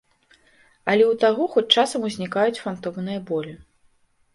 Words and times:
Але 0.93 1.03
ў 1.11 1.21
таго 1.25 1.43
хоць 1.57 1.67
часам 1.83 2.01
узнікаюць 2.11 2.59
фантомныя 2.67 3.19
болі. 3.33 3.53